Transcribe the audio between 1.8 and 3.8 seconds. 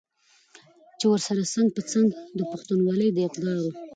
څنګ د پښتونولۍ د اقدارو